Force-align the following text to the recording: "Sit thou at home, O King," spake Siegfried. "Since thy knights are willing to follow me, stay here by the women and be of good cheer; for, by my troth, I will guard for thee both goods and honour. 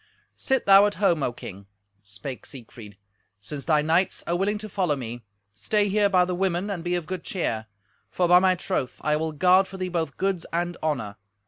"Sit 0.35 0.65
thou 0.65 0.87
at 0.87 0.95
home, 0.95 1.21
O 1.21 1.31
King," 1.31 1.67
spake 2.01 2.47
Siegfried. 2.47 2.97
"Since 3.39 3.65
thy 3.65 3.83
knights 3.83 4.23
are 4.25 4.35
willing 4.35 4.57
to 4.57 4.67
follow 4.67 4.95
me, 4.95 5.21
stay 5.53 5.89
here 5.89 6.09
by 6.09 6.25
the 6.25 6.33
women 6.33 6.71
and 6.71 6.83
be 6.83 6.95
of 6.95 7.05
good 7.05 7.23
cheer; 7.23 7.67
for, 8.09 8.27
by 8.27 8.39
my 8.39 8.55
troth, 8.55 8.97
I 9.01 9.15
will 9.15 9.31
guard 9.31 9.67
for 9.67 9.77
thee 9.77 9.89
both 9.89 10.17
goods 10.17 10.43
and 10.51 10.75
honour. 10.81 11.17